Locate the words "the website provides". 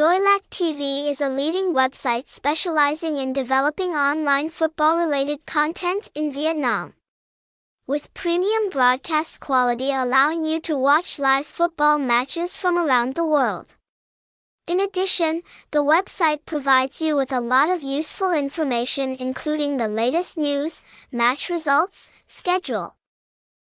15.70-17.02